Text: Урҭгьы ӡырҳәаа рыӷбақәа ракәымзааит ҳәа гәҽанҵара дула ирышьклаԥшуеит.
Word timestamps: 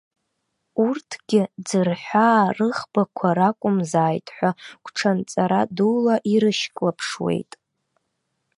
Урҭгьы 0.85 1.41
ӡырҳәаа 1.67 2.43
рыӷбақәа 2.57 3.29
ракәымзааит 3.37 4.27
ҳәа 4.35 4.49
гәҽанҵара 4.83 5.61
дула 5.75 6.15
ирышьклаԥшуеит. 6.33 7.51